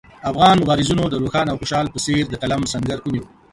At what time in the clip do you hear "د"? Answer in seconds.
1.09-1.15, 2.29-2.33